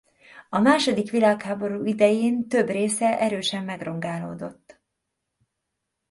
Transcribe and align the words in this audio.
A 0.49 0.59
második 0.59 1.09
világháború 1.11 1.85
idején 1.85 2.47
több 2.47 2.67
része 2.67 3.19
erősen 3.19 3.63
megrongálódott. 3.63 4.81